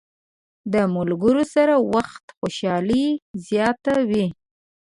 د 0.73 0.75
ملګرو 0.95 1.43
سره 1.55 1.73
وخت 1.93 2.23
خوشحالي 2.37 3.05
زیاته 3.47 3.93
وي. 4.09 4.25